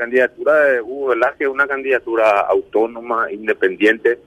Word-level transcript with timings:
candidatura 0.00 0.64
de 0.64 0.80
Hugo 0.80 1.08
Velázquez 1.08 1.46
es 1.46 1.52
una 1.52 1.66
candidatura 1.66 2.40
autónoma, 2.40 3.30
independiente, 3.30 4.18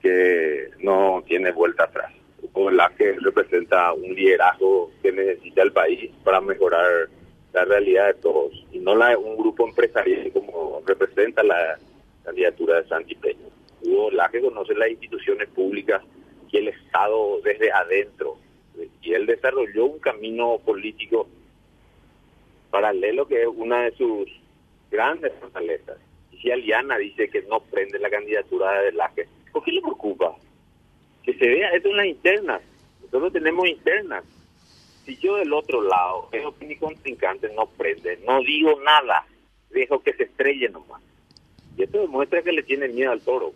que 0.00 0.70
no 0.80 1.22
tiene 1.24 1.52
vuelta 1.52 1.84
atrás. 1.84 2.12
Hugo 2.42 2.64
Velázquez 2.66 3.22
representa 3.22 3.92
un 3.92 4.12
liderazgo 4.12 4.90
que 5.00 5.12
necesita 5.12 5.62
el 5.62 5.70
país 5.70 6.10
para 6.24 6.40
mejorar 6.40 7.08
la 7.52 7.64
realidad 7.64 8.08
de 8.08 8.14
todos 8.14 8.52
y 8.72 8.80
no 8.80 8.96
la 8.96 9.10
de 9.10 9.16
un 9.18 9.36
grupo 9.36 9.68
empresarial 9.68 10.32
como 10.32 10.82
representa 10.84 11.44
la 11.44 11.78
candidatura 12.24 12.82
de 12.82 12.88
Santi 12.88 13.14
Peña. 13.14 13.46
Hugo 13.82 14.10
Velázquez 14.10 14.42
conoce 14.42 14.74
las 14.74 14.90
instituciones 14.90 15.48
públicas 15.50 16.02
y 16.50 16.56
el 16.56 16.66
Estado 16.66 17.40
desde 17.44 17.70
adentro 17.70 18.36
y 19.00 19.12
él 19.12 19.26
desarrolló 19.26 19.84
un 19.84 20.00
camino 20.00 20.58
político 20.64 21.28
paralelo 22.72 23.28
que 23.28 23.42
es 23.42 23.48
una 23.48 23.84
de 23.84 23.92
sus 23.92 24.41
grandes 24.92 25.32
fortalezas. 25.40 25.98
Y 26.30 26.36
si 26.36 26.50
Aliana 26.52 26.98
dice 26.98 27.28
que 27.28 27.42
no 27.42 27.60
prende 27.60 27.98
la 27.98 28.10
candidatura 28.10 28.72
de 28.72 28.84
Velázquez, 28.90 29.28
¿por 29.50 29.64
qué 29.64 29.72
le 29.72 29.80
preocupa? 29.80 30.36
Que 31.24 31.34
se 31.34 31.48
vea 31.48 31.70
esto 31.70 31.88
en 31.88 31.96
las 31.96 32.06
internas. 32.06 32.62
Nosotros 33.02 33.32
tenemos 33.32 33.66
internas. 33.66 34.24
Si 35.04 35.16
yo 35.16 35.36
del 35.36 35.52
otro 35.52 35.82
lado 35.82 36.28
veo 36.30 36.56
que 36.56 36.76
contrincante 36.78 37.52
no 37.54 37.66
prende, 37.66 38.20
no 38.26 38.40
digo 38.40 38.80
nada, 38.82 39.26
dejo 39.70 40.00
que 40.02 40.12
se 40.12 40.24
estrelle 40.24 40.68
nomás. 40.68 41.02
Y 41.76 41.82
esto 41.82 42.02
demuestra 42.02 42.42
que 42.42 42.52
le 42.52 42.62
tiene 42.62 42.88
miedo 42.88 43.10
al 43.10 43.22
toro. 43.22 43.52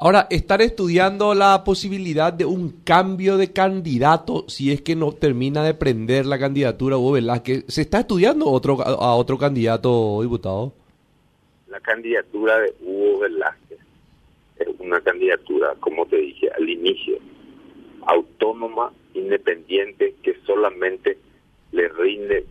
Ahora, 0.00 0.28
estar 0.30 0.62
estudiando 0.62 1.34
la 1.34 1.64
posibilidad 1.64 2.32
de 2.32 2.44
un 2.44 2.84
cambio 2.84 3.36
de 3.36 3.52
candidato 3.52 4.44
si 4.48 4.70
es 4.70 4.80
que 4.80 4.94
no 4.94 5.10
termina 5.10 5.64
de 5.64 5.74
prender 5.74 6.24
la 6.24 6.38
candidatura 6.38 6.96
Hugo 6.96 7.12
Velázquez. 7.12 7.64
¿Se 7.66 7.80
está 7.80 7.98
estudiando 7.98 8.46
otro, 8.46 8.80
a 8.80 9.16
otro 9.16 9.36
candidato, 9.38 10.22
diputado? 10.22 10.72
La 11.66 11.80
candidatura 11.80 12.60
de 12.60 12.74
Hugo 12.80 13.18
Velázquez 13.18 13.78
es 14.60 14.68
una 14.78 15.00
candidatura, 15.00 15.74
como 15.80 16.06
te 16.06 16.18
dije 16.18 16.48
al 16.56 16.68
inicio, 16.68 17.18
autónoma, 18.06 18.92
independiente, 19.14 20.14
que 20.22 20.36
solamente 20.46 21.18
le 21.72 21.88
rinde 21.88 22.46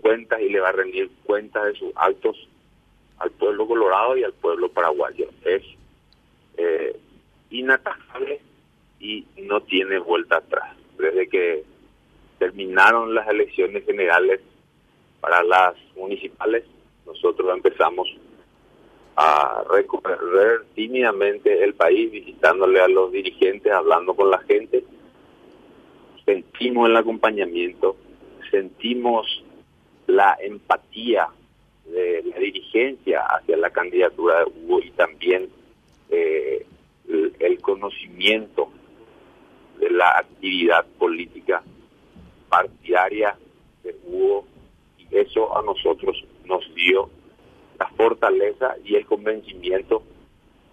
cuentas 0.00 0.40
y 0.40 0.50
le 0.50 0.60
va 0.60 0.68
a 0.68 0.72
rendir 0.72 1.10
cuentas 1.24 1.64
de 1.64 1.74
sus 1.74 1.90
actos 1.96 2.36
al 3.18 3.32
pueblo 3.32 3.66
colorado 3.66 4.16
y 4.16 4.22
al 4.22 4.34
pueblo 4.34 4.68
paraguayo. 4.68 5.26
Es 5.44 5.64
inatajable 7.60 8.40
y 9.00 9.26
no 9.42 9.60
tiene 9.62 9.98
vuelta 9.98 10.38
atrás. 10.38 10.76
Desde 10.98 11.28
que 11.28 11.64
terminaron 12.38 13.14
las 13.14 13.28
elecciones 13.28 13.84
generales 13.84 14.40
para 15.20 15.42
las 15.42 15.74
municipales, 15.96 16.64
nosotros 17.06 17.54
empezamos 17.54 18.08
a 19.16 19.64
recorrer 19.70 20.64
tímidamente 20.74 21.64
el 21.64 21.74
país, 21.74 22.10
visitándole 22.10 22.80
a 22.80 22.88
los 22.88 23.10
dirigentes, 23.12 23.72
hablando 23.72 24.14
con 24.14 24.30
la 24.30 24.38
gente. 24.40 24.84
Sentimos 26.24 26.88
el 26.88 26.96
acompañamiento, 26.96 27.96
sentimos 28.50 29.44
la 30.06 30.36
empatía 30.40 31.28
de 31.86 32.22
la 32.24 32.38
dirigencia 32.38 33.22
hacia 33.22 33.56
la 33.56 33.70
candidatura 33.70 34.40
de 34.40 34.44
Hugo 34.44 34.80
y 34.80 34.90
también 34.90 35.48
eh, 36.10 36.66
el, 37.08 37.60
conocimiento 37.60 38.68
de 39.78 39.90
la 39.90 40.18
actividad 40.18 40.86
política 40.98 41.62
partidaria 42.48 43.36
de 43.82 43.96
Hugo 44.04 44.46
y 44.98 45.16
eso 45.16 45.56
a 45.56 45.62
nosotros 45.62 46.24
nos 46.44 46.62
dio 46.74 47.10
la 47.78 47.88
fortaleza 47.88 48.76
y 48.84 48.94
el 48.94 49.04
convencimiento 49.06 50.02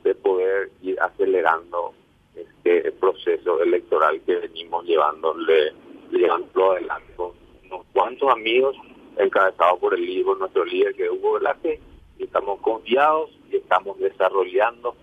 de 0.04 0.14
poder 0.16 0.72
ir 0.82 1.00
acelerando 1.02 1.94
este 2.36 2.92
proceso 2.94 3.62
electoral 3.62 4.22
que 4.22 4.36
venimos 4.36 4.86
llevándole 4.86 5.74
llevándolo 6.12 6.74
adelante 6.74 7.14
con 7.16 7.32
unos 7.66 7.86
cuantos 7.92 8.30
amigos 8.30 8.76
encabezados 9.18 9.80
por 9.80 9.94
el 9.94 10.06
líder, 10.06 10.38
nuestro 10.38 10.66
líder 10.66 10.94
que 10.96 11.06
es 11.06 11.12
Hugo 11.12 11.34
Velázquez 11.34 11.80
y 12.20 12.24
estamos 12.24 12.60
confiados 12.62 13.32
y 13.52 13.58
estamos 13.58 13.98
desarrollando 14.00 14.96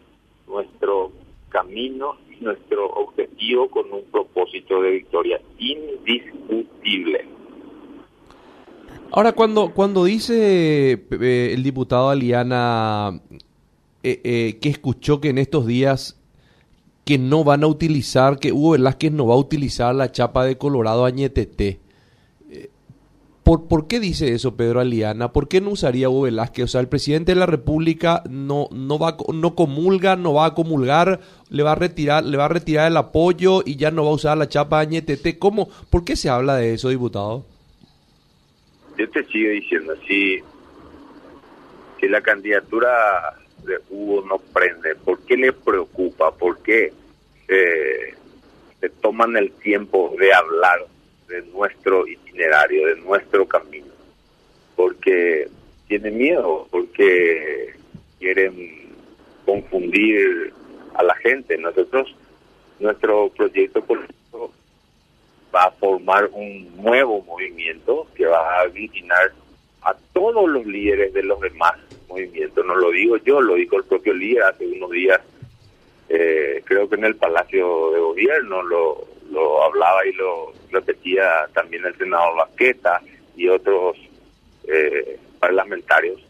nuestro 0.46 1.12
camino 1.50 2.16
y 2.30 2.42
nuestro 2.42 2.86
objetivo 2.86 3.68
con 3.68 3.92
un 3.92 4.04
propósito 4.10 4.80
de 4.80 4.90
victoria 4.92 5.40
indiscutible. 5.58 7.26
Ahora, 9.12 9.32
cuando, 9.32 9.72
cuando 9.74 10.04
dice 10.04 10.92
eh, 10.92 11.50
el 11.52 11.62
diputado 11.62 12.10
Aliana 12.10 13.20
eh, 14.02 14.20
eh, 14.24 14.58
que 14.60 14.68
escuchó 14.68 15.20
que 15.20 15.30
en 15.30 15.38
estos 15.38 15.66
días 15.66 16.16
que 17.04 17.18
no 17.18 17.42
van 17.42 17.64
a 17.64 17.66
utilizar, 17.66 18.38
que 18.38 18.52
Hugo 18.52 18.72
Velázquez 18.72 19.10
no 19.10 19.26
va 19.26 19.34
a 19.34 19.38
utilizar 19.38 19.94
la 19.94 20.12
chapa 20.12 20.44
de 20.44 20.56
Colorado 20.56 21.04
Añetete, 21.04 21.80
¿Por, 23.42 23.88
qué 23.88 23.98
dice 24.00 24.32
eso 24.32 24.56
Pedro 24.56 24.80
Aliana? 24.80 25.32
¿Por 25.32 25.48
qué 25.48 25.60
no 25.60 25.70
usaría 25.70 26.08
Hugo 26.08 26.22
Velázquez? 26.22 26.64
O 26.64 26.68
sea, 26.68 26.80
el 26.80 26.88
presidente 26.88 27.32
de 27.32 27.40
la 27.40 27.46
República 27.46 28.22
no, 28.28 28.68
no, 28.70 28.98
va, 28.98 29.16
no 29.32 29.54
comulga, 29.54 30.14
no 30.14 30.34
va 30.34 30.46
a 30.46 30.54
comulgar, 30.54 31.20
le 31.48 31.62
va 31.62 31.72
a, 31.72 31.74
retirar, 31.74 32.24
le 32.24 32.36
va 32.36 32.44
a 32.44 32.48
retirar 32.48 32.86
el 32.86 32.96
apoyo 32.96 33.62
y 33.64 33.76
ya 33.76 33.90
no 33.90 34.04
va 34.04 34.10
a 34.10 34.14
usar 34.14 34.36
la 34.38 34.48
chapa 34.48 34.78
Añetete. 34.78 35.38
¿Cómo? 35.38 35.68
¿Por 35.90 36.04
qué 36.04 36.16
se 36.16 36.28
habla 36.28 36.56
de 36.56 36.74
eso, 36.74 36.90
diputado? 36.90 37.44
Yo 38.98 39.08
te 39.10 39.24
sigo 39.24 39.50
diciendo, 39.50 39.94
si, 40.06 40.38
si 41.98 42.08
la 42.08 42.20
candidatura 42.20 42.90
de 43.64 43.78
Hugo 43.88 44.22
no 44.28 44.38
prende, 44.38 44.94
¿por 44.96 45.18
qué 45.22 45.36
le 45.36 45.52
preocupa? 45.52 46.30
¿Por 46.32 46.58
qué 46.62 46.92
eh, 47.48 48.14
se 48.80 48.90
toman 48.90 49.36
el 49.36 49.50
tiempo 49.52 50.14
de 50.18 50.32
hablar 50.32 50.86
de 51.30 51.42
nuestro 51.52 52.06
itinerario, 52.06 52.88
de 52.88 52.96
nuestro 52.96 53.46
camino, 53.46 53.86
porque 54.76 55.48
tienen 55.88 56.18
miedo, 56.18 56.66
porque 56.70 57.74
quieren 58.18 58.90
confundir 59.44 60.52
a 60.94 61.02
la 61.02 61.14
gente. 61.16 61.56
Nosotros, 61.56 62.14
nuestro 62.78 63.30
proyecto 63.30 63.82
político 63.82 64.52
va 65.54 65.64
a 65.64 65.70
formar 65.70 66.28
un 66.32 66.76
nuevo 66.76 67.22
movimiento 67.22 68.06
que 68.14 68.26
va 68.26 68.56
a 68.56 68.60
aglutinar 68.62 69.32
a 69.82 69.94
todos 70.12 70.48
los 70.48 70.66
líderes 70.66 71.12
de 71.12 71.22
los 71.22 71.40
demás 71.40 71.74
movimientos. 72.08 72.64
No 72.66 72.74
lo 72.74 72.90
digo 72.90 73.16
yo, 73.18 73.40
lo 73.40 73.54
dijo 73.54 73.76
el 73.76 73.84
propio 73.84 74.12
líder 74.12 74.42
hace 74.44 74.66
unos 74.66 74.90
días, 74.90 75.20
eh, 76.08 76.62
creo 76.64 76.88
que 76.88 76.96
en 76.96 77.04
el 77.04 77.16
Palacio 77.16 77.92
de 77.92 78.00
Gobierno 78.00 78.62
lo, 78.62 79.06
lo 79.30 79.62
hablaba 79.62 80.04
y 80.06 80.12
lo 80.12 80.52
repetía 80.70 81.48
también 81.54 81.84
el 81.84 81.96
senador 81.96 82.36
Vaqueta 82.36 83.00
y 83.36 83.48
otros 83.48 83.96
eh, 84.68 85.18
parlamentarios, 85.38 86.20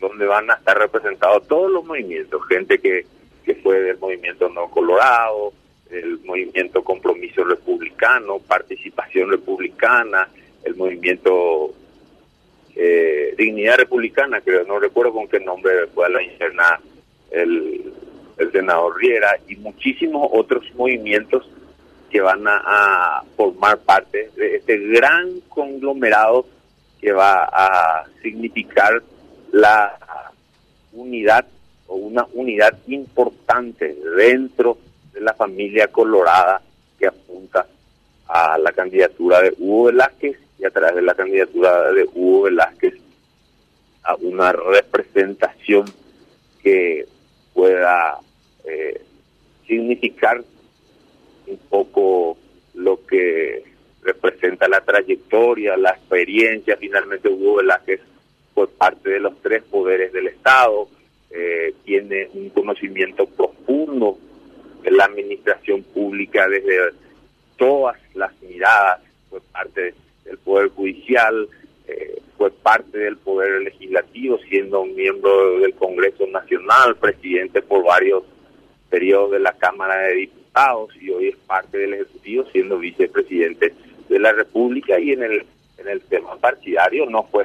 donde 0.00 0.26
van 0.26 0.50
a 0.50 0.54
estar 0.54 0.78
representados 0.78 1.46
todos 1.48 1.70
los 1.70 1.84
movimientos, 1.84 2.46
gente 2.46 2.78
que, 2.78 3.06
que 3.44 3.54
fue 3.56 3.80
del 3.80 3.98
movimiento 3.98 4.48
No 4.48 4.70
Colorado, 4.70 5.52
el 5.90 6.20
movimiento 6.20 6.84
Compromiso 6.84 7.44
Republicano, 7.44 8.38
Participación 8.40 9.30
Republicana, 9.30 10.28
el 10.64 10.76
movimiento 10.76 11.72
eh, 12.76 13.34
Dignidad 13.36 13.78
Republicana, 13.78 14.40
creo, 14.40 14.64
no 14.64 14.78
recuerdo 14.78 15.12
con 15.12 15.28
qué 15.28 15.40
nombre 15.40 15.86
fue 15.94 16.10
la 16.10 16.22
interna 16.22 16.80
el, 17.30 17.92
el 18.36 18.52
senador 18.52 18.96
Riera, 18.98 19.36
y 19.48 19.56
muchísimos 19.56 20.28
otros 20.32 20.64
movimientos 20.74 21.48
que 22.10 22.20
van 22.20 22.44
a, 22.46 23.22
formar 23.36 23.78
parte 23.78 24.30
de 24.36 24.56
este 24.56 24.78
gran 24.78 25.40
conglomerado 25.48 26.46
que 27.00 27.12
va 27.12 27.44
a 27.44 28.04
significar 28.22 29.02
la 29.52 29.98
unidad 30.92 31.46
o 31.86 31.96
una 31.96 32.26
unidad 32.32 32.76
importante 32.88 33.96
dentro 34.16 34.78
de 35.12 35.20
la 35.20 35.34
familia 35.34 35.88
colorada 35.88 36.60
que 36.98 37.06
apunta 37.06 37.66
a 38.26 38.58
la 38.58 38.72
candidatura 38.72 39.40
de 39.40 39.54
Hugo 39.58 39.84
Velázquez 39.84 40.38
y 40.58 40.64
a 40.64 40.70
través 40.70 40.96
de 40.96 41.02
la 41.02 41.14
candidatura 41.14 41.92
de 41.92 42.08
Hugo 42.12 42.42
Velázquez 42.42 42.94
a 44.02 44.16
una 44.16 44.52
representación 44.52 45.86
que 46.62 47.06
pueda 47.54 48.18
eh, 48.64 49.02
significar 49.66 50.42
un 51.48 51.58
poco 51.68 52.36
lo 52.74 53.04
que 53.06 53.64
representa 54.02 54.68
la 54.68 54.80
trayectoria, 54.80 55.76
la 55.76 55.90
experiencia. 55.90 56.76
Finalmente 56.76 57.28
Hugo 57.28 57.56
Velázquez 57.56 58.00
por 58.54 58.70
parte 58.70 59.10
de 59.10 59.20
los 59.20 59.40
tres 59.40 59.62
poderes 59.62 60.12
del 60.12 60.26
Estado, 60.26 60.88
eh, 61.30 61.74
tiene 61.84 62.28
un 62.34 62.48
conocimiento 62.50 63.26
profundo 63.26 64.18
de 64.82 64.90
la 64.90 65.04
administración 65.04 65.84
pública 65.84 66.48
desde 66.48 66.90
todas 67.56 67.96
las 68.14 68.32
miradas 68.42 69.00
por 69.30 69.42
parte 69.42 69.94
del 70.24 70.38
Poder 70.38 70.70
Judicial, 70.70 71.48
eh, 71.86 72.20
fue 72.36 72.50
parte 72.50 72.98
del 72.98 73.16
Poder 73.18 73.62
Legislativo, 73.62 74.38
siendo 74.48 74.80
un 74.80 74.94
miembro 74.96 75.60
del 75.60 75.74
Congreso 75.74 76.26
Nacional, 76.26 76.96
presidente 76.96 77.62
por 77.62 77.84
varios 77.84 78.24
periodos 78.90 79.32
de 79.32 79.38
la 79.38 79.52
Cámara 79.52 79.98
de 80.02 80.14
Diputados 80.14 80.37
y 81.00 81.10
hoy 81.10 81.28
es 81.28 81.36
parte 81.36 81.78
del 81.78 81.94
Ejecutivo, 81.94 82.44
siendo 82.50 82.78
vicepresidente 82.78 83.74
de 84.08 84.18
la 84.18 84.32
República 84.32 84.98
y 84.98 85.12
en 85.12 85.22
el 85.22 85.46
en 85.78 85.86
el 85.86 86.00
tema 86.02 86.34
partidario 86.36 87.06
no 87.06 87.22
fue 87.24 87.44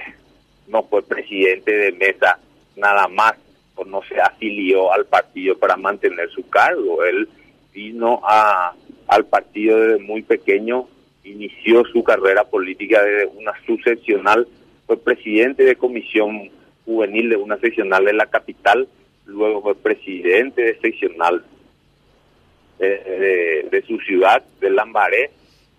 no 0.68 0.82
fue 0.84 1.04
presidente 1.04 1.72
de 1.72 1.92
mesa 1.92 2.40
nada 2.76 3.08
más 3.08 3.34
o 3.76 3.86
no 3.86 4.02
se 4.04 4.20
afilió 4.20 4.92
al 4.92 5.06
partido 5.06 5.58
para 5.58 5.78
mantener 5.78 6.30
su 6.32 6.48
cargo. 6.50 7.04
Él 7.04 7.28
vino 7.74 8.22
a, 8.24 8.74
al 9.08 9.26
partido 9.26 9.80
desde 9.80 10.04
muy 10.04 10.24
pequeño, 10.24 10.88
inició 11.24 11.84
su 11.86 12.04
carrera 12.04 12.44
política 12.46 13.04
desde 13.04 13.28
una 13.28 13.54
subseccional, 13.66 14.48
fue 14.88 14.98
presidente 14.98 15.64
de 15.64 15.76
comisión 15.76 16.50
juvenil 16.86 17.30
de 17.30 17.38
una 17.38 17.58
seccional 17.58 18.06
de 18.06 18.14
la 18.14 18.26
capital, 18.26 18.88
luego 19.26 19.62
fue 19.62 19.76
presidente 19.76 20.62
de 20.62 20.80
seccional 20.80 21.44
de, 22.84 23.84
su 23.88 23.98
ciudad, 24.00 24.44
de 24.60 24.70
Lambaré, 24.70 25.32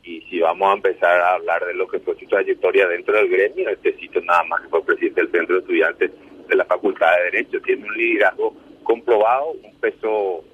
y 0.02 0.20
si 0.22 0.40
vamos 0.40 0.70
a 0.70 0.74
empezar 0.74 1.20
a 1.20 1.34
hablar 1.34 1.64
de 1.64 1.74
lo 1.74 1.88
que 1.88 1.98
fue 2.00 2.18
su 2.18 2.26
trayectoria 2.26 2.86
dentro 2.88 3.14
del 3.14 3.28
gremio, 3.28 3.68
este 3.70 3.94
sitio 3.94 4.20
nada 4.22 4.44
más 4.44 4.62
que 4.62 4.68
fue 4.68 4.84
presidente 4.84 5.22
del 5.22 5.30
Centro 5.30 5.54
de 5.54 5.60
Estudiantes 5.62 6.10
de 6.48 6.56
la 6.56 6.64
Facultad 6.64 7.16
de 7.16 7.24
Derecho, 7.24 7.60
tiene 7.62 7.86
un 7.86 7.96
liderazgo 7.96 8.54
comprobado, 8.82 9.52
un 9.52 9.74
peso 9.80 10.44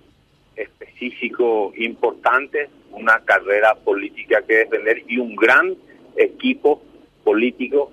específico 0.54 1.72
importante, 1.76 2.68
una 2.92 3.20
carrera 3.24 3.74
política 3.74 4.42
que 4.42 4.58
defender 4.58 5.02
y 5.08 5.18
un 5.18 5.34
gran 5.34 5.74
equipo 6.16 6.82
político 7.24 7.90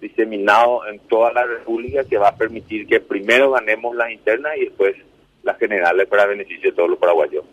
diseminado 0.00 0.86
en 0.88 0.98
toda 1.00 1.32
la 1.32 1.44
República 1.44 2.04
que 2.04 2.18
va 2.18 2.28
a 2.28 2.36
permitir 2.36 2.86
que 2.86 3.00
primero 3.00 3.52
ganemos 3.52 3.94
las 3.94 4.10
internas 4.10 4.56
y 4.56 4.66
después 4.66 4.96
las 5.42 5.58
generales 5.58 6.08
para 6.08 6.26
beneficio 6.26 6.70
de 6.70 6.76
todos 6.76 6.90
los 6.90 6.98
paraguayos. 6.98 7.44